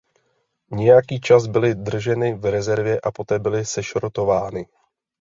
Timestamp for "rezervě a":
2.51-3.11